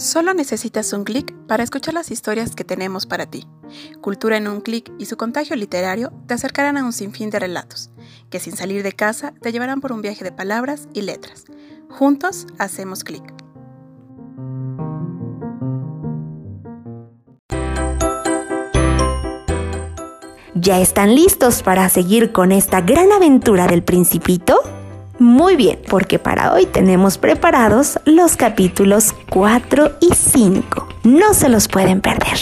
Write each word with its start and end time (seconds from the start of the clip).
Solo 0.00 0.32
necesitas 0.32 0.94
un 0.94 1.04
clic 1.04 1.34
para 1.46 1.62
escuchar 1.62 1.92
las 1.92 2.10
historias 2.10 2.54
que 2.56 2.64
tenemos 2.64 3.04
para 3.04 3.26
ti. 3.26 3.46
Cultura 4.00 4.38
en 4.38 4.48
un 4.48 4.62
clic 4.62 4.90
y 4.98 5.04
su 5.04 5.18
contagio 5.18 5.56
literario 5.56 6.10
te 6.26 6.32
acercarán 6.32 6.78
a 6.78 6.84
un 6.84 6.94
sinfín 6.94 7.28
de 7.28 7.38
relatos, 7.38 7.90
que 8.30 8.40
sin 8.40 8.56
salir 8.56 8.82
de 8.82 8.92
casa 8.92 9.34
te 9.42 9.52
llevarán 9.52 9.82
por 9.82 9.92
un 9.92 10.00
viaje 10.00 10.24
de 10.24 10.32
palabras 10.32 10.88
y 10.94 11.02
letras. 11.02 11.44
Juntos 11.90 12.46
hacemos 12.58 13.04
clic. 13.04 13.22
¿Ya 20.54 20.80
están 20.80 21.14
listos 21.14 21.62
para 21.62 21.86
seguir 21.90 22.32
con 22.32 22.52
esta 22.52 22.80
gran 22.80 23.12
aventura 23.12 23.66
del 23.66 23.82
principito? 23.82 24.62
Muy 25.20 25.54
bien, 25.54 25.78
porque 25.90 26.18
para 26.18 26.54
hoy 26.54 26.64
tenemos 26.64 27.18
preparados 27.18 28.00
los 28.06 28.38
capítulos 28.38 29.14
4 29.30 29.98
y 30.00 30.12
5. 30.12 30.88
No 31.04 31.34
se 31.34 31.48
los 31.48 31.68
pueden 31.68 32.00
perder. 32.00 32.36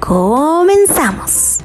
Comenzamos. 0.00 1.58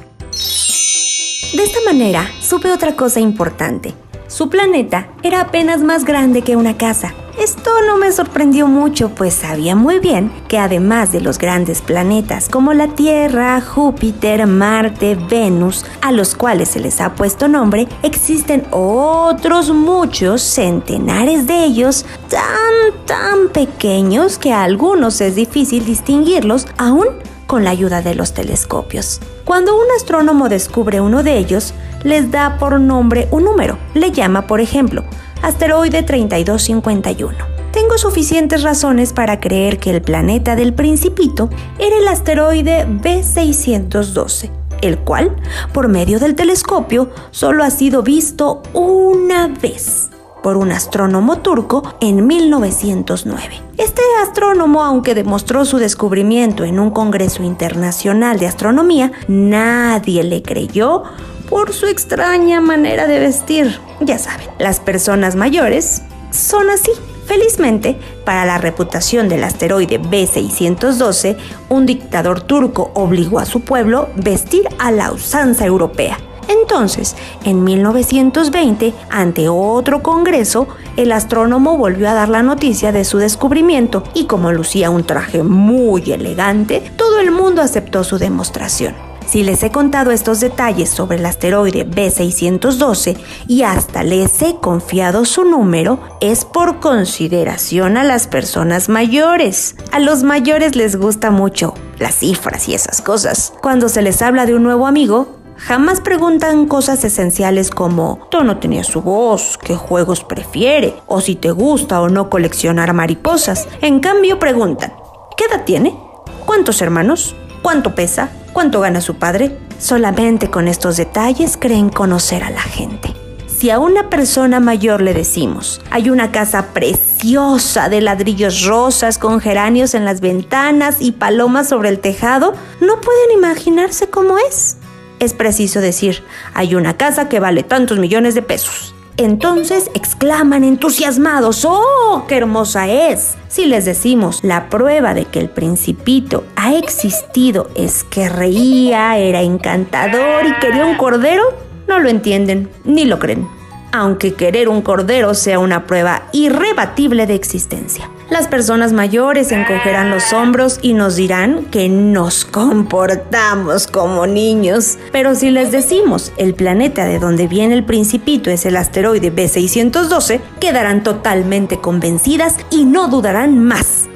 De 1.54 1.64
esta 1.64 1.78
manera, 1.86 2.30
supe 2.40 2.70
otra 2.70 2.94
cosa 2.94 3.20
importante. 3.20 3.94
Su 4.38 4.50
planeta 4.50 5.08
era 5.24 5.40
apenas 5.40 5.82
más 5.82 6.04
grande 6.04 6.42
que 6.42 6.54
una 6.54 6.76
casa. 6.76 7.12
Esto 7.42 7.72
no 7.88 7.98
me 7.98 8.12
sorprendió 8.12 8.68
mucho, 8.68 9.08
pues 9.08 9.34
sabía 9.34 9.74
muy 9.74 9.98
bien 9.98 10.30
que 10.46 10.58
además 10.58 11.10
de 11.10 11.20
los 11.20 11.38
grandes 11.38 11.82
planetas 11.82 12.48
como 12.48 12.72
la 12.72 12.86
Tierra, 12.86 13.60
Júpiter, 13.60 14.46
Marte, 14.46 15.16
Venus, 15.28 15.84
a 16.02 16.12
los 16.12 16.36
cuales 16.36 16.68
se 16.68 16.78
les 16.78 17.00
ha 17.00 17.16
puesto 17.16 17.48
nombre, 17.48 17.88
existen 18.04 18.64
otros 18.70 19.72
muchos, 19.72 20.40
centenares 20.40 21.48
de 21.48 21.64
ellos, 21.64 22.06
tan, 22.28 23.06
tan 23.06 23.48
pequeños 23.48 24.38
que 24.38 24.52
a 24.52 24.62
algunos 24.62 25.20
es 25.20 25.34
difícil 25.34 25.84
distinguirlos 25.84 26.68
aún 26.78 27.06
con 27.48 27.64
la 27.64 27.70
ayuda 27.70 28.02
de 28.02 28.14
los 28.14 28.34
telescopios. 28.34 29.18
Cuando 29.44 29.74
un 29.76 29.86
astrónomo 29.96 30.48
descubre 30.48 31.00
uno 31.00 31.24
de 31.24 31.38
ellos, 31.38 31.74
les 32.04 32.30
da 32.30 32.58
por 32.58 32.78
nombre 32.78 33.26
un 33.32 33.44
número. 33.44 33.78
Le 33.94 34.12
llama, 34.12 34.46
por 34.46 34.60
ejemplo, 34.60 35.02
asteroide 35.42 36.04
3251. 36.04 37.36
Tengo 37.72 37.98
suficientes 37.98 38.62
razones 38.62 39.12
para 39.12 39.40
creer 39.40 39.78
que 39.78 39.90
el 39.90 40.02
planeta 40.02 40.56
del 40.56 40.74
principito 40.74 41.48
era 41.78 41.96
el 41.96 42.06
asteroide 42.06 42.86
B612, 42.86 44.50
el 44.82 44.98
cual, 44.98 45.34
por 45.72 45.88
medio 45.88 46.20
del 46.20 46.34
telescopio, 46.34 47.10
solo 47.30 47.64
ha 47.64 47.70
sido 47.70 48.02
visto 48.02 48.62
una 48.74 49.48
vez 49.48 50.10
por 50.48 50.56
un 50.56 50.72
astrónomo 50.72 51.40
turco 51.40 51.82
en 52.00 52.26
1909. 52.26 53.60
Este 53.76 54.00
astrónomo, 54.22 54.82
aunque 54.82 55.14
demostró 55.14 55.66
su 55.66 55.76
descubrimiento 55.76 56.64
en 56.64 56.80
un 56.80 56.90
Congreso 56.90 57.42
Internacional 57.42 58.38
de 58.38 58.46
Astronomía, 58.46 59.12
nadie 59.28 60.24
le 60.24 60.40
creyó 60.40 61.02
por 61.50 61.74
su 61.74 61.84
extraña 61.84 62.62
manera 62.62 63.06
de 63.06 63.18
vestir. 63.18 63.78
Ya 64.00 64.16
saben, 64.16 64.48
las 64.58 64.80
personas 64.80 65.36
mayores 65.36 66.00
son 66.30 66.70
así. 66.70 66.92
Felizmente, 67.26 67.98
para 68.24 68.46
la 68.46 68.56
reputación 68.56 69.28
del 69.28 69.44
asteroide 69.44 70.00
B612, 70.00 71.36
un 71.68 71.84
dictador 71.84 72.40
turco 72.40 72.90
obligó 72.94 73.38
a 73.38 73.44
su 73.44 73.60
pueblo 73.60 74.08
vestir 74.16 74.66
a 74.78 74.90
la 74.92 75.12
usanza 75.12 75.66
europea. 75.66 76.16
Entonces, 76.48 77.14
en 77.44 77.62
1920, 77.62 78.94
ante 79.10 79.48
otro 79.48 80.02
congreso, 80.02 80.68
el 80.96 81.12
astrónomo 81.12 81.76
volvió 81.76 82.08
a 82.08 82.14
dar 82.14 82.28
la 82.28 82.42
noticia 82.42 82.90
de 82.90 83.04
su 83.04 83.18
descubrimiento 83.18 84.02
y 84.14 84.24
como 84.24 84.52
lucía 84.52 84.90
un 84.90 85.04
traje 85.04 85.42
muy 85.42 86.10
elegante, 86.10 86.82
todo 86.96 87.20
el 87.20 87.30
mundo 87.30 87.62
aceptó 87.62 88.02
su 88.02 88.18
demostración. 88.18 89.08
Si 89.28 89.42
les 89.42 89.62
he 89.62 89.70
contado 89.70 90.10
estos 90.10 90.40
detalles 90.40 90.88
sobre 90.88 91.18
el 91.18 91.26
asteroide 91.26 91.86
B612 91.86 93.18
y 93.46 93.62
hasta 93.62 94.02
les 94.02 94.40
he 94.40 94.56
confiado 94.56 95.26
su 95.26 95.44
número, 95.44 96.00
es 96.22 96.46
por 96.46 96.80
consideración 96.80 97.98
a 97.98 98.04
las 98.04 98.26
personas 98.26 98.88
mayores. 98.88 99.76
A 99.92 99.98
los 99.98 100.22
mayores 100.22 100.76
les 100.76 100.96
gusta 100.96 101.30
mucho 101.30 101.74
las 101.98 102.14
cifras 102.14 102.70
y 102.70 102.74
esas 102.74 103.02
cosas. 103.02 103.52
Cuando 103.60 103.90
se 103.90 104.00
les 104.00 104.22
habla 104.22 104.46
de 104.46 104.54
un 104.54 104.62
nuevo 104.62 104.86
amigo, 104.86 105.37
Jamás 105.58 106.00
preguntan 106.00 106.66
cosas 106.66 107.04
esenciales 107.04 107.70
como 107.70 108.28
no 108.44 108.58
tenía 108.58 108.84
su 108.84 109.02
voz, 109.02 109.58
qué 109.58 109.74
juegos 109.74 110.22
prefiere, 110.24 110.94
o 111.06 111.20
si 111.20 111.34
te 111.34 111.50
gusta 111.50 112.00
o 112.00 112.08
no 112.08 112.30
coleccionar 112.30 112.92
mariposas. 112.94 113.68
En 113.80 114.00
cambio 114.00 114.38
preguntan, 114.38 114.92
¿qué 115.36 115.44
edad 115.44 115.64
tiene? 115.64 115.98
¿Cuántos 116.46 116.80
hermanos? 116.80 117.34
¿Cuánto 117.62 117.94
pesa? 117.94 118.30
¿Cuánto 118.52 118.80
gana 118.80 119.00
su 119.00 119.16
padre? 119.16 119.58
Solamente 119.78 120.48
con 120.48 120.68
estos 120.68 120.96
detalles 120.96 121.56
creen 121.56 121.90
conocer 121.90 122.44
a 122.44 122.50
la 122.50 122.62
gente. 122.62 123.12
Si 123.46 123.70
a 123.70 123.80
una 123.80 124.08
persona 124.08 124.60
mayor 124.60 125.02
le 125.02 125.14
decimos, 125.14 125.80
hay 125.90 126.10
una 126.10 126.30
casa 126.30 126.66
preciosa 126.72 127.88
de 127.88 128.00
ladrillos 128.00 128.64
rosas 128.64 129.18
con 129.18 129.40
geranios 129.40 129.94
en 129.94 130.04
las 130.04 130.20
ventanas 130.20 130.98
y 131.00 131.12
palomas 131.12 131.68
sobre 131.68 131.88
el 131.88 131.98
tejado, 131.98 132.54
no 132.80 133.00
pueden 133.00 133.32
imaginarse 133.36 134.08
cómo 134.08 134.38
es. 134.38 134.77
Es 135.18 135.34
preciso 135.34 135.80
decir, 135.80 136.22
hay 136.54 136.74
una 136.74 136.96
casa 136.96 137.28
que 137.28 137.40
vale 137.40 137.62
tantos 137.62 137.98
millones 137.98 138.34
de 138.34 138.42
pesos. 138.42 138.94
Entonces 139.16 139.90
exclaman 139.94 140.62
entusiasmados, 140.62 141.64
¡oh, 141.64 142.24
qué 142.28 142.36
hermosa 142.36 142.86
es! 142.88 143.36
Si 143.48 143.66
les 143.66 143.84
decimos 143.84 144.44
la 144.44 144.68
prueba 144.68 145.12
de 145.12 145.24
que 145.24 145.40
el 145.40 145.50
principito 145.50 146.44
ha 146.54 146.74
existido 146.74 147.68
es 147.74 148.04
que 148.04 148.28
reía, 148.28 149.18
era 149.18 149.42
encantador 149.42 150.46
y 150.46 150.54
quería 150.60 150.86
un 150.86 150.96
cordero, 150.96 151.42
no 151.88 151.98
lo 151.98 152.08
entienden 152.08 152.70
ni 152.84 153.06
lo 153.06 153.18
creen 153.18 153.58
aunque 153.92 154.34
querer 154.34 154.68
un 154.68 154.82
cordero 154.82 155.34
sea 155.34 155.58
una 155.58 155.86
prueba 155.86 156.24
irrebatible 156.32 157.26
de 157.26 157.34
existencia. 157.34 158.10
Las 158.30 158.46
personas 158.46 158.92
mayores 158.92 159.52
encogerán 159.52 160.10
los 160.10 160.34
hombros 160.34 160.80
y 160.82 160.92
nos 160.92 161.16
dirán 161.16 161.64
que 161.64 161.88
nos 161.88 162.44
comportamos 162.44 163.86
como 163.86 164.26
niños. 164.26 164.98
Pero 165.12 165.34
si 165.34 165.50
les 165.50 165.72
decimos 165.72 166.32
el 166.36 166.54
planeta 166.54 167.06
de 167.06 167.18
donde 167.18 167.48
viene 167.48 167.74
el 167.74 167.84
principito 167.84 168.50
es 168.50 168.66
el 168.66 168.76
asteroide 168.76 169.34
B612, 169.34 170.40
quedarán 170.60 171.02
totalmente 171.02 171.80
convencidas 171.80 172.56
y 172.70 172.84
no 172.84 173.08
dudarán 173.08 173.64
más. 173.64 174.08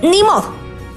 Ni 0.00 0.22
modo 0.22 0.54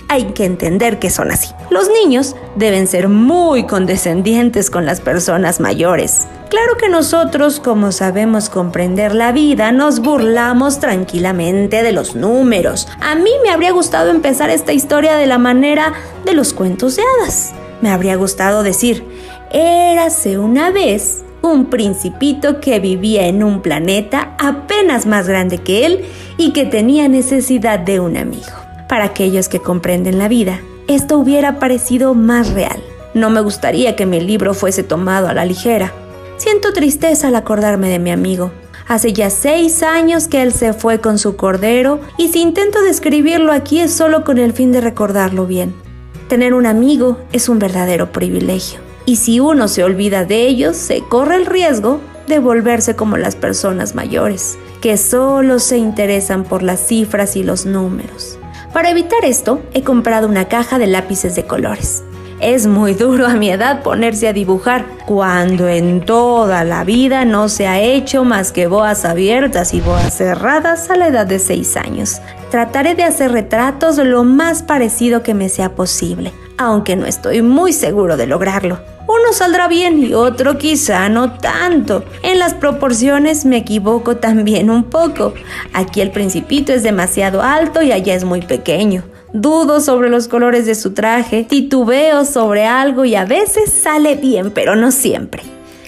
hay 0.07 0.31
que 0.31 0.45
entender 0.45 0.97
que 0.97 1.09
son 1.09 1.31
así. 1.31 1.49
Los 1.71 1.87
niños 1.89 2.35
deben 2.57 2.85
ser 2.85 3.07
muy 3.07 3.65
condescendientes 3.65 4.69
con 4.69 4.85
las 4.85 4.99
personas 4.99 5.61
mayores. 5.61 6.27
Claro 6.49 6.75
que 6.77 6.89
nosotros, 6.89 7.61
como 7.61 7.93
sabemos 7.93 8.49
comprender 8.49 9.15
la 9.15 9.31
vida, 9.31 9.71
nos 9.71 10.01
burlamos 10.01 10.81
tranquilamente 10.81 11.81
de 11.81 11.93
los 11.93 12.13
números. 12.13 12.89
A 12.99 13.15
mí 13.15 13.31
me 13.41 13.51
habría 13.51 13.71
gustado 13.71 14.11
empezar 14.11 14.49
esta 14.49 14.73
historia 14.73 15.15
de 15.15 15.27
la 15.27 15.37
manera 15.37 15.93
de 16.25 16.33
los 16.33 16.51
cuentos 16.51 16.97
de 16.97 17.03
hadas. 17.03 17.53
Me 17.79 17.89
habría 17.89 18.17
gustado 18.17 18.63
decir, 18.63 19.05
érase 19.49 20.37
una 20.37 20.71
vez 20.71 21.23
un 21.41 21.67
principito 21.67 22.59
que 22.59 22.81
vivía 22.81 23.27
en 23.27 23.43
un 23.43 23.61
planeta 23.61 24.35
apenas 24.39 25.05
más 25.05 25.25
grande 25.25 25.59
que 25.59 25.85
él 25.85 26.05
y 26.35 26.51
que 26.51 26.65
tenía 26.65 27.07
necesidad 27.07 27.79
de 27.79 28.01
un 28.01 28.17
amigo. 28.17 28.51
Para 28.89 29.05
aquellos 29.05 29.47
que 29.47 29.59
comprenden 29.59 30.17
la 30.17 30.27
vida, 30.27 30.59
esto 30.95 31.17
hubiera 31.17 31.59
parecido 31.59 32.13
más 32.13 32.53
real. 32.53 32.81
No 33.13 33.29
me 33.29 33.41
gustaría 33.41 33.95
que 33.95 34.05
mi 34.05 34.21
libro 34.21 34.53
fuese 34.53 34.83
tomado 34.83 35.27
a 35.27 35.33
la 35.33 35.45
ligera. 35.45 35.91
Siento 36.37 36.73
tristeza 36.73 37.27
al 37.27 37.35
acordarme 37.35 37.89
de 37.89 37.99
mi 37.99 38.11
amigo. 38.11 38.51
Hace 38.87 39.13
ya 39.13 39.29
seis 39.29 39.83
años 39.83 40.27
que 40.27 40.41
él 40.41 40.53
se 40.53 40.73
fue 40.73 40.99
con 40.99 41.17
su 41.19 41.35
cordero 41.35 41.99
y 42.17 42.29
si 42.29 42.41
intento 42.41 42.81
describirlo 42.81 43.51
aquí 43.51 43.79
es 43.79 43.93
solo 43.93 44.23
con 44.23 44.37
el 44.37 44.53
fin 44.53 44.71
de 44.71 44.81
recordarlo 44.81 45.45
bien. 45.45 45.73
Tener 46.27 46.53
un 46.53 46.65
amigo 46.65 47.17
es 47.31 47.49
un 47.49 47.59
verdadero 47.59 48.11
privilegio. 48.11 48.79
Y 49.05 49.17
si 49.17 49.39
uno 49.39 49.67
se 49.67 49.83
olvida 49.83 50.25
de 50.25 50.47
ellos, 50.47 50.77
se 50.77 51.01
corre 51.01 51.35
el 51.35 51.45
riesgo 51.45 51.99
de 52.27 52.39
volverse 52.39 52.95
como 52.95 53.17
las 53.17 53.35
personas 53.35 53.95
mayores, 53.95 54.57
que 54.79 54.95
solo 54.97 55.59
se 55.59 55.77
interesan 55.77 56.43
por 56.43 56.63
las 56.63 56.85
cifras 56.87 57.35
y 57.35 57.43
los 57.43 57.65
números. 57.65 58.37
Para 58.73 58.89
evitar 58.89 59.25
esto, 59.25 59.61
he 59.73 59.83
comprado 59.83 60.27
una 60.27 60.47
caja 60.47 60.79
de 60.79 60.87
lápices 60.87 61.35
de 61.35 61.43
colores. 61.43 62.03
Es 62.39 62.67
muy 62.67 62.93
duro 62.93 63.27
a 63.27 63.33
mi 63.33 63.51
edad 63.51 63.83
ponerse 63.83 64.29
a 64.29 64.33
dibujar, 64.33 64.85
cuando 65.05 65.67
en 65.67 66.05
toda 66.05 66.63
la 66.63 66.85
vida 66.85 67.25
no 67.25 67.49
se 67.49 67.67
ha 67.67 67.81
hecho 67.81 68.23
más 68.23 68.53
que 68.53 68.67
boas 68.67 69.03
abiertas 69.03 69.73
y 69.73 69.81
boas 69.81 70.15
cerradas 70.15 70.89
a 70.89 70.95
la 70.95 71.07
edad 71.07 71.27
de 71.27 71.37
6 71.37 71.77
años. 71.77 72.21
Trataré 72.49 72.95
de 72.95 73.03
hacer 73.03 73.31
retratos 73.33 73.97
lo 73.97 74.23
más 74.23 74.63
parecido 74.63 75.21
que 75.21 75.33
me 75.33 75.49
sea 75.49 75.75
posible, 75.75 76.31
aunque 76.57 76.95
no 76.95 77.05
estoy 77.05 77.41
muy 77.41 77.73
seguro 77.73 78.15
de 78.15 78.25
lograrlo. 78.25 78.79
Saldrá 79.31 79.69
bien 79.69 80.03
y 80.03 80.13
otro 80.13 80.57
quizá 80.57 81.07
no 81.07 81.33
tanto. 81.33 82.03
En 82.21 82.37
las 82.37 82.53
proporciones 82.53 83.45
me 83.45 83.57
equivoco 83.57 84.17
también 84.17 84.69
un 84.69 84.83
poco. 84.83 85.33
Aquí 85.73 86.01
el 86.01 86.11
principito 86.11 86.73
es 86.73 86.83
demasiado 86.83 87.41
alto 87.41 87.81
y 87.81 87.91
allá 87.91 88.13
es 88.13 88.25
muy 88.25 88.41
pequeño. 88.41 89.03
Dudo 89.33 89.79
sobre 89.79 90.09
los 90.09 90.27
colores 90.27 90.65
de 90.65 90.75
su 90.75 90.93
traje, 90.93 91.43
titubeo 91.43 92.25
sobre 92.25 92.65
algo 92.65 93.05
y 93.05 93.15
a 93.15 93.23
veces 93.23 93.71
sale 93.71 94.15
bien, 94.15 94.51
pero 94.51 94.75
no 94.75 94.91
siempre. 94.91 95.41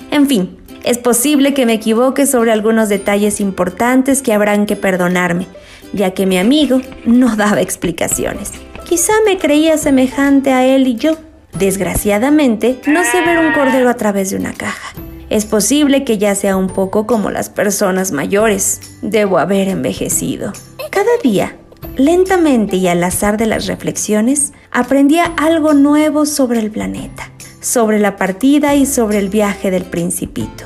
En 0.10 0.28
fin, 0.28 0.58
es 0.84 0.98
posible 0.98 1.54
que 1.54 1.66
me 1.66 1.74
equivoque 1.74 2.26
sobre 2.26 2.54
algunos 2.54 2.88
detalles 2.88 3.42
importantes 3.42 4.22
que 4.22 4.34
habrán 4.34 4.66
que 4.66 4.78
perdonarme, 4.78 5.48
ya 5.92 6.12
que 6.12 6.26
mi 6.26 6.38
amigo 6.38 6.82
no 7.06 7.36
daba 7.36 7.62
explicaciones. 7.62 8.52
Quizá 8.88 9.14
me 9.26 9.38
creía 9.38 9.78
semejante 9.78 10.54
a 10.54 10.66
él 10.66 10.88
y 10.88 10.96
yo. 10.96 11.18
Desgraciadamente, 11.58 12.82
no 12.88 13.04
sé 13.04 13.22
ver 13.22 13.38
un 13.40 13.54
cordero 13.54 13.90
a 13.90 13.96
través 13.96 14.32
de 14.32 14.38
una 14.38 14.54
caja. 14.54 14.94
Es 15.30 15.46
posible 15.46 16.04
que 16.04 16.18
ya 16.18 16.36
sea 16.36 16.58
un 16.58 16.68
poco 16.68 17.08
como 17.08 17.32
las 17.32 17.50
personas 17.50 18.12
mayores. 18.12 18.80
Debo 19.02 19.40
haber 19.40 19.68
envejecido. 19.68 20.54
Cada 20.92 21.10
día, 21.24 21.56
lentamente 21.98 22.76
y 22.78 22.88
al 22.88 23.04
azar 23.04 23.38
de 23.38 23.48
las 23.48 23.66
reflexiones, 23.68 24.54
aprendía 24.72 25.34
algo 25.38 25.74
nuevo 25.74 26.26
sobre 26.26 26.60
el 26.60 26.70
planeta, 26.70 27.32
sobre 27.62 28.00
la 28.00 28.16
partida 28.16 28.76
y 28.76 28.86
sobre 28.86 29.18
el 29.20 29.30
viaje 29.30 29.72
del 29.72 29.86
principito. 29.86 30.66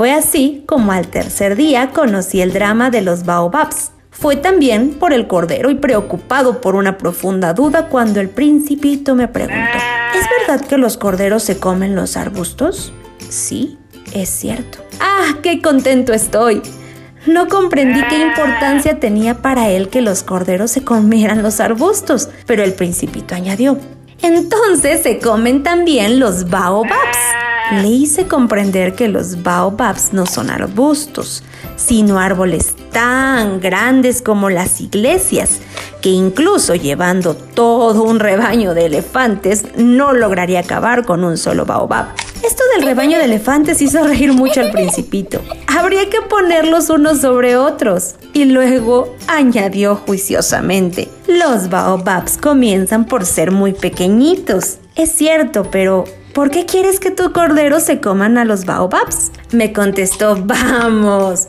Fue 0.00 0.12
así 0.12 0.64
como 0.66 0.92
al 0.92 1.08
tercer 1.08 1.56
día 1.56 1.90
conocí 1.90 2.40
el 2.40 2.54
drama 2.54 2.88
de 2.88 3.02
los 3.02 3.26
baobabs. 3.26 3.92
Fue 4.10 4.36
también 4.36 4.94
por 4.94 5.12
el 5.12 5.26
cordero 5.26 5.70
y 5.70 5.74
preocupado 5.74 6.62
por 6.62 6.74
una 6.74 6.96
profunda 6.96 7.52
duda 7.52 7.88
cuando 7.88 8.20
el 8.20 8.30
principito 8.30 9.14
me 9.14 9.28
preguntó, 9.28 9.58
¿es 9.58 10.09
que 10.58 10.78
los 10.78 10.96
corderos 10.96 11.42
se 11.42 11.58
comen 11.58 11.94
los 11.94 12.16
arbustos? 12.16 12.92
Sí, 13.28 13.78
es 14.12 14.28
cierto. 14.28 14.78
¡Ah, 15.00 15.36
qué 15.42 15.62
contento 15.62 16.12
estoy! 16.12 16.62
No 17.26 17.48
comprendí 17.48 18.00
qué 18.08 18.18
importancia 18.18 18.98
tenía 18.98 19.42
para 19.42 19.68
él 19.68 19.90
que 19.90 20.00
los 20.00 20.22
corderos 20.22 20.70
se 20.70 20.82
comieran 20.82 21.42
los 21.42 21.60
arbustos, 21.60 22.30
pero 22.46 22.62
el 22.64 22.72
principito 22.72 23.34
añadió, 23.34 23.78
entonces 24.22 25.02
se 25.02 25.18
comen 25.18 25.62
también 25.62 26.18
los 26.18 26.48
baobabs. 26.48 27.18
Le 27.72 27.88
hice 27.88 28.26
comprender 28.26 28.94
que 28.94 29.08
los 29.08 29.42
baobabs 29.42 30.12
no 30.12 30.26
son 30.26 30.50
arbustos, 30.50 31.44
sino 31.76 32.18
árboles 32.18 32.74
tan 32.90 33.60
grandes 33.60 34.22
como 34.22 34.50
las 34.50 34.80
iglesias, 34.80 35.60
que 36.00 36.10
incluso 36.10 36.74
llevando 36.74 37.34
todo 37.34 38.02
un 38.02 38.20
rebaño 38.20 38.74
de 38.74 38.86
elefantes 38.86 39.64
no 39.76 40.12
lograría 40.12 40.60
acabar 40.60 41.04
con 41.04 41.24
un 41.24 41.36
solo 41.36 41.66
baobab. 41.66 42.08
Esto 42.42 42.62
del 42.74 42.86
rebaño 42.86 43.18
de 43.18 43.24
elefantes 43.24 43.82
hizo 43.82 44.02
reír 44.02 44.32
mucho 44.32 44.60
al 44.60 44.70
principito. 44.70 45.42
Habría 45.66 46.08
que 46.08 46.22
ponerlos 46.22 46.88
unos 46.88 47.20
sobre 47.20 47.56
otros. 47.56 48.14
Y 48.32 48.46
luego 48.46 49.14
añadió 49.26 49.96
juiciosamente, 49.96 51.08
los 51.26 51.68
baobabs 51.68 52.38
comienzan 52.38 53.04
por 53.04 53.26
ser 53.26 53.50
muy 53.50 53.72
pequeñitos. 53.72 54.78
Es 54.94 55.12
cierto, 55.12 55.68
pero 55.70 56.04
¿por 56.32 56.50
qué 56.50 56.64
quieres 56.64 56.98
que 56.98 57.10
tu 57.10 57.32
cordero 57.32 57.78
se 57.80 58.00
coman 58.00 58.38
a 58.38 58.44
los 58.44 58.64
baobabs? 58.64 59.32
Me 59.52 59.72
contestó, 59.72 60.36
vamos, 60.42 61.48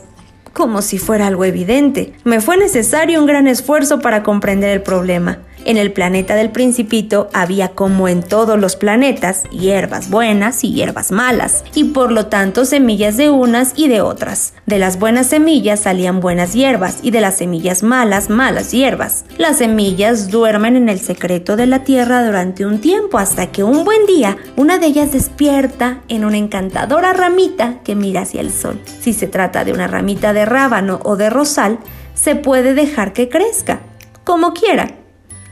como 0.52 0.82
si 0.82 0.98
fuera 0.98 1.26
algo 1.26 1.44
evidente. 1.44 2.12
Me 2.24 2.40
fue 2.40 2.56
necesario 2.56 3.20
un 3.20 3.26
gran 3.26 3.46
esfuerzo 3.46 4.00
para 4.00 4.22
comprender 4.22 4.70
el 4.70 4.82
problema. 4.82 5.40
En 5.64 5.76
el 5.76 5.92
planeta 5.92 6.34
del 6.34 6.50
principito 6.50 7.28
había 7.32 7.68
como 7.68 8.08
en 8.08 8.22
todos 8.22 8.58
los 8.58 8.74
planetas 8.74 9.44
hierbas 9.50 10.10
buenas 10.10 10.64
y 10.64 10.72
hierbas 10.72 11.12
malas, 11.12 11.62
y 11.74 11.84
por 11.84 12.10
lo 12.10 12.26
tanto 12.26 12.64
semillas 12.64 13.16
de 13.16 13.30
unas 13.30 13.72
y 13.76 13.86
de 13.86 14.00
otras. 14.00 14.54
De 14.66 14.78
las 14.78 14.98
buenas 14.98 15.28
semillas 15.28 15.80
salían 15.80 16.18
buenas 16.18 16.52
hierbas 16.52 16.98
y 17.02 17.12
de 17.12 17.20
las 17.20 17.36
semillas 17.36 17.84
malas 17.84 18.28
malas 18.28 18.72
hierbas. 18.72 19.24
Las 19.38 19.58
semillas 19.58 20.30
duermen 20.30 20.74
en 20.74 20.88
el 20.88 20.98
secreto 20.98 21.56
de 21.56 21.66
la 21.66 21.84
tierra 21.84 22.26
durante 22.26 22.66
un 22.66 22.80
tiempo 22.80 23.18
hasta 23.18 23.52
que 23.52 23.62
un 23.62 23.84
buen 23.84 24.04
día 24.06 24.36
una 24.56 24.78
de 24.78 24.86
ellas 24.86 25.12
despierta 25.12 26.00
en 26.08 26.24
una 26.24 26.38
encantadora 26.38 27.12
ramita 27.12 27.76
que 27.84 27.94
mira 27.94 28.22
hacia 28.22 28.40
el 28.40 28.50
sol. 28.50 28.80
Si 29.00 29.12
se 29.12 29.28
trata 29.28 29.64
de 29.64 29.72
una 29.72 29.86
ramita 29.86 30.32
de 30.32 30.44
rábano 30.44 30.98
o 31.04 31.16
de 31.16 31.30
rosal, 31.30 31.78
se 32.14 32.34
puede 32.34 32.74
dejar 32.74 33.12
que 33.12 33.28
crezca, 33.28 33.80
como 34.24 34.52
quiera 34.52 35.01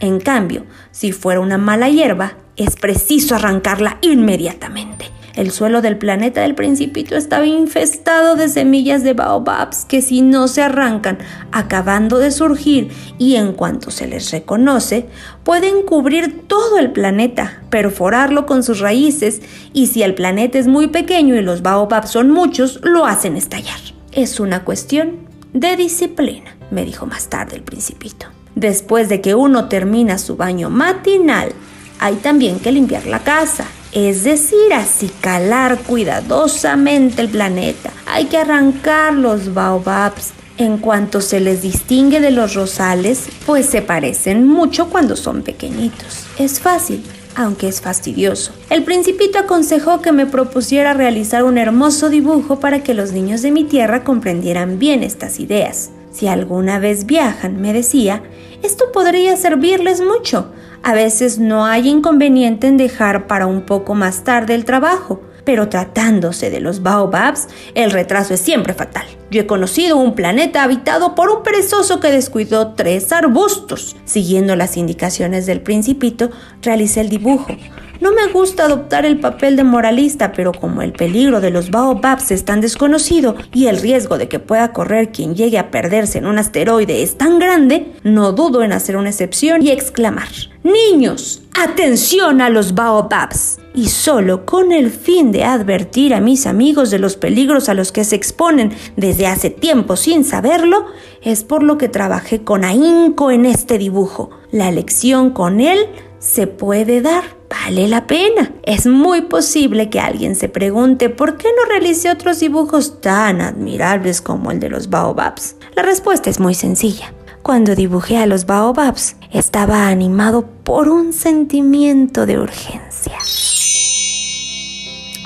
en 0.01 0.19
cambio, 0.19 0.65
si 0.91 1.13
fuera 1.13 1.41
una 1.41 1.59
mala 1.59 1.89
hierba, 1.89 2.39
es 2.57 2.77
preciso 2.77 3.35
arrancarla 3.35 3.99
inmediatamente. 4.01 5.07
El 5.37 5.53
suelo 5.53 5.81
del 5.81 5.97
planeta 5.97 6.41
del 6.41 6.55
principito 6.55 7.17
estaba 7.17 7.47
infestado 7.47 8.35
de 8.35 8.49
semillas 8.49 9.05
de 9.05 9.13
baobabs 9.13 9.85
que 9.85 10.03
si 10.03 10.23
no 10.23 10.49
se 10.49 10.63
arrancan 10.63 11.19
acabando 11.53 12.19
de 12.19 12.33
surgir 12.33 12.91
y 13.17 13.37
en 13.37 13.53
cuanto 13.53 13.91
se 13.91 14.09
les 14.09 14.31
reconoce, 14.33 15.07
pueden 15.45 15.83
cubrir 15.83 16.47
todo 16.49 16.79
el 16.79 16.91
planeta, 16.91 17.63
perforarlo 17.71 18.45
con 18.45 18.63
sus 18.65 18.81
raíces 18.81 19.41
y 19.73 19.87
si 19.87 20.03
el 20.03 20.15
planeta 20.15 20.59
es 20.59 20.67
muy 20.67 20.89
pequeño 20.89 21.37
y 21.37 21.43
los 21.43 21.63
baobabs 21.63 22.11
son 22.11 22.31
muchos, 22.31 22.81
lo 22.83 23.07
hacen 23.07 23.37
estallar. 23.37 23.79
Es 24.13 24.41
una 24.41 24.65
cuestión 24.65 25.29
de 25.53 25.77
disciplina, 25.77 26.57
me 26.71 26.85
dijo 26.85 27.07
más 27.07 27.29
tarde 27.29 27.57
el 27.57 27.63
principito. 27.63 28.27
Después 28.55 29.09
de 29.09 29.21
que 29.21 29.35
uno 29.35 29.69
termina 29.69 30.19
su 30.19 30.37
baño 30.37 30.71
matinal, 30.71 31.53
hay 31.99 32.17
también 32.17 32.59
que 32.59 32.73
limpiar 32.73 33.07
la 33.07 33.21
casa, 33.21 33.67
es 33.93 34.25
decir, 34.25 34.73
acicalar 34.73 35.79
cuidadosamente 35.79 37.23
el 37.23 37.29
planeta. 37.29 37.91
Hay 38.07 38.27
que 38.27 38.39
arrancar 38.39 39.15
los 39.15 39.55
baobabs 39.55 40.33
en 40.59 40.79
cuanto 40.79 41.21
se 41.21 41.41
les 41.41 41.63
distingue 41.63 42.21
de 42.21 42.31
los 42.31 42.55
rosales, 42.55 43.29
pues 43.47 43.67
se 43.67 43.83
parecen 43.83 44.47
mucho 44.47 44.91
cuando 44.91 45.17
son 45.17 45.43
pequeñitos. 45.43 46.27
Es 46.39 46.61
fácil, 46.61 47.03
aunque 47.35 47.69
es 47.69 47.81
fastidioso. 47.81 48.53
El 48.69 48.85
principito 48.85 49.39
aconsejó 49.39 50.03
que 50.03 50.13
me 50.13 50.27
propusiera 50.27 50.93
realizar 50.93 51.45
un 51.45 51.57
hermoso 51.57 52.11
dibujo 52.11 52.61
para 52.61 52.83
que 52.83 52.95
los 52.95 53.13
niños 53.13 53.43
de 53.43 53.53
mi 53.53 53.65
tierra 53.65 54.05
comprendieran 54.05 54.79
bien 54.79 55.03
estas 55.03 55.41
ideas. 55.41 55.91
Si 56.11 56.27
alguna 56.27 56.79
vez 56.79 57.07
viajan, 57.07 57.61
me 57.61 57.73
decía, 57.73 58.23
esto 58.63 58.93
podría 58.93 59.37
servirles 59.37 60.01
mucho. 60.01 60.53
A 60.83 60.95
veces 60.95 61.39
no 61.39 61.67
hay 61.67 61.89
inconveniente 61.89 62.67
en 62.67 62.77
dejar 62.77 63.27
para 63.27 63.47
un 63.47 63.63
poco 63.63 63.95
más 63.95 64.25
tarde 64.25 64.55
el 64.55 64.65
trabajo, 64.65 65.23
pero 65.45 65.69
tratándose 65.69 66.51
de 66.51 66.61
los 66.61 66.83
baobabs, 66.83 67.49
el 67.75 67.91
retraso 67.91 68.35
es 68.35 68.41
siempre 68.41 68.75
fatal. 68.75 69.07
Yo 69.31 69.43
he 69.43 69.47
conocido 69.47 69.97
un 69.97 70.15
planeta 70.15 70.63
habitado 70.63 71.15
por 71.15 71.31
un 71.31 71.43
perezoso 71.43 72.01
que 72.01 72.11
descuidó 72.11 72.73
tres 72.75 73.13
arbustos. 73.13 73.97
Siguiendo 74.05 74.57
las 74.57 74.77
indicaciones 74.77 75.47
del 75.47 75.61
principito, 75.61 76.31
realicé 76.63 77.01
el 77.03 77.09
dibujo. 77.09 77.57
No 78.01 78.13
me 78.13 78.29
gusta 78.33 78.65
adoptar 78.65 79.05
el 79.05 79.21
papel 79.21 79.57
de 79.57 79.65
moralista, 79.65 80.33
pero 80.33 80.53
como 80.53 80.81
el 80.81 80.93
peligro 80.93 81.43
de 81.43 81.51
los 81.51 81.71
baobabs 81.71 82.31
es 82.31 82.47
tan 82.47 82.63
desconocido 82.63 83.37
y 83.53 83.67
el 83.67 83.79
riesgo 83.79 84.17
de 84.17 84.27
que 84.27 84.39
pueda 84.39 84.73
correr 84.73 85.13
quien 85.13 85.35
llegue 85.35 85.59
a 85.59 85.71
perderse 85.71 86.17
en 86.17 86.27
un 86.27 86.39
asteroide 86.39 87.03
es 87.03 87.19
tan 87.19 87.39
grande, 87.39 87.93
no 88.03 88.33
dudo 88.33 88.63
en 88.63 88.73
hacer 88.73 88.97
una 88.97 89.11
excepción 89.11 89.63
y 89.63 89.71
exclamar, 89.71 90.29
Niños, 90.63 91.43
atención 91.59 92.41
a 92.41 92.51
los 92.51 92.75
baobabs. 92.75 93.59
Y 93.75 93.89
solo 93.89 94.45
con 94.45 94.73
el 94.73 94.91
fin 94.91 95.31
de 95.33 95.45
advertir 95.45 96.13
a 96.13 96.21
mis 96.21 96.47
amigos 96.47 96.91
de 96.91 96.99
los 96.99 97.17
peligros 97.17 97.69
a 97.69 97.75
los 97.75 97.93
que 97.93 98.05
se 98.05 98.17
exponen 98.17 98.73
desde 98.97 99.27
hace 99.27 99.49
tiempo 99.51 99.97
sin 99.97 100.25
saberlo, 100.25 100.87
es 101.23 101.45
por 101.45 101.63
lo 101.63 101.79
que 101.79 101.89
trabajé 101.89 102.45
con 102.45 102.65
ahínco 102.65 103.31
en 103.31 103.47
este 103.47 103.79
dibujo. 103.79 104.31
La 104.51 104.71
lección 104.71 105.31
con 105.31 105.61
él 105.61 105.79
se 106.19 106.47
puede 106.47 107.01
dar 107.01 107.40
vale 107.71 107.87
la 107.87 108.09
pena. 108.09 108.53
Es 108.65 108.87
muy 108.87 109.23
posible 109.23 109.91
que 109.91 110.01
alguien 110.01 110.35
se 110.35 110.49
pregunte 110.49 111.09
por 111.09 111.37
qué 111.37 111.49
no 111.57 111.69
realicé 111.69 112.11
otros 112.11 112.41
dibujos 112.41 113.01
tan 113.01 113.41
admirables 113.41 114.21
como 114.21 114.51
el 114.51 114.59
de 114.59 114.69
los 114.69 114.91
baobabs. 114.91 115.55
La 115.77 115.85
respuesta 115.85 116.31
es 116.31 116.41
muy 116.41 116.55
sencilla. 116.55 117.15
Cuando 117.43 117.77
dibujé 117.77 118.19
a 118.19 118.27
los 118.27 118.45
baobabs, 118.45 119.15
estaba 119.31 119.87
animado 119.87 120.49
por 120.65 120.89
un 120.89 121.13
sentimiento 121.13 122.27
de 122.27 122.41
urgencia. 122.41 123.19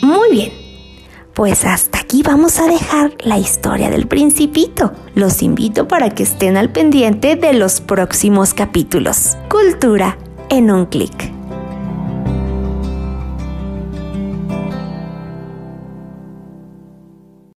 Muy 0.03 0.31
bien, 0.31 0.53
pues 1.33 1.65
hasta 1.65 2.01
aquí 2.01 2.23
vamos 2.23 2.61
a 2.61 2.67
dejar 2.67 3.15
la 3.21 3.39
historia 3.39 3.89
del 3.89 4.07
principito. 4.07 4.93
Los 5.15 5.43
invito 5.43 5.89
para 5.89 6.11
que 6.11 6.25
estén 6.25 6.59
al 6.59 6.71
pendiente 6.71 7.37
de 7.37 7.55
los 7.55 7.81
próximos 7.81 8.53
capítulos. 8.53 9.39
Cultura 9.49 10.19
en 10.51 10.71
un 10.71 10.85
clic. 10.85 11.34